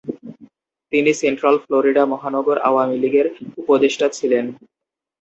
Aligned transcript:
তিনি 0.93 1.11
Central 1.21 1.55
Florida 1.63 2.03
মহানগর 2.13 2.57
আওয়ামী 2.69 2.95
লীগের 3.03 3.27
উপদেষ্টা 3.61 4.07
ছিলেন। 4.17 4.45